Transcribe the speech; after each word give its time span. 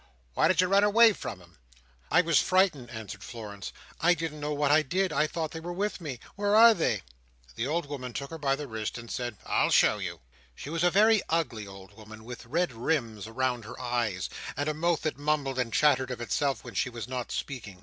"Why 0.33 0.47
did 0.47 0.61
you 0.61 0.67
run 0.67 0.83
away 0.83 1.13
from 1.13 1.43
'em?" 1.43 1.59
"I 2.09 2.21
was 2.21 2.39
frightened," 2.41 2.89
answered 2.89 3.23
Florence. 3.23 3.71
"I 3.99 4.15
didn't 4.15 4.39
know 4.39 4.51
what 4.51 4.71
I 4.71 4.81
did. 4.81 5.13
I 5.13 5.27
thought 5.27 5.51
they 5.51 5.59
were 5.59 5.71
with 5.71 6.01
me. 6.01 6.19
Where 6.35 6.55
are 6.55 6.73
they?" 6.73 7.03
The 7.53 7.67
old 7.67 7.85
woman 7.85 8.11
took 8.11 8.31
her 8.31 8.39
by 8.39 8.55
the 8.55 8.67
wrist, 8.67 8.97
and 8.97 9.11
said, 9.11 9.37
"I'll 9.45 9.69
show 9.69 9.99
you." 9.99 10.21
She 10.55 10.71
was 10.71 10.83
a 10.83 10.89
very 10.89 11.21
ugly 11.29 11.67
old 11.67 11.95
woman, 11.95 12.23
with 12.25 12.47
red 12.47 12.73
rims 12.73 13.27
round 13.29 13.63
her 13.65 13.79
eyes, 13.79 14.27
and 14.57 14.67
a 14.67 14.73
mouth 14.73 15.03
that 15.03 15.19
mumbled 15.19 15.59
and 15.59 15.71
chattered 15.71 16.09
of 16.09 16.19
itself 16.19 16.63
when 16.63 16.73
she 16.73 16.89
was 16.89 17.07
not 17.07 17.31
speaking. 17.31 17.79